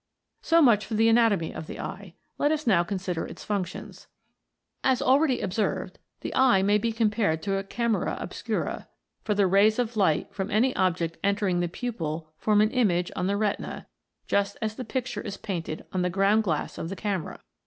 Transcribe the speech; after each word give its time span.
So 0.41 0.63
much 0.63 0.83
for 0.87 0.95
the 0.95 1.09
anatomy 1.09 1.53
of 1.53 1.67
the 1.67 1.79
eye 1.79 2.03
j 2.03 2.15
let 2.39 2.51
us 2.51 2.65
now 2.65 2.83
consider 2.83 3.23
its 3.27 3.43
functions. 3.43 4.07
As 4.83 4.99
already 4.99 5.41
observed, 5.41 5.99
the 6.21 6.33
eye 6.35 6.63
may 6.63 6.79
be 6.79 6.91
compared 6.91 7.43
to 7.43 7.57
a 7.57 7.63
camera 7.63 8.17
obscura, 8.19 8.87
for 9.21 9.35
the 9.35 9.45
rays 9.45 9.77
of 9.77 9.95
light 9.95 10.33
from 10.33 10.49
any 10.49 10.75
object 10.75 11.19
entering 11.23 11.59
the 11.59 11.67
pupil 11.69 12.31
form 12.39 12.61
an 12.61 12.71
image 12.71 13.11
on 13.15 13.27
the 13.27 13.37
retina, 13.37 13.85
just 14.25 14.57
as 14.59 14.73
the 14.73 14.83
picture 14.83 15.21
is 15.21 15.37
painted 15.37 15.85
on 15.93 16.01
the 16.01 16.09
ground 16.09 16.41
glass 16.45 16.79
of 16.79 16.89
the 16.89 16.95
camera. 16.95 17.39